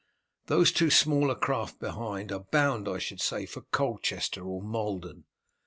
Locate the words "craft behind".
1.35-2.31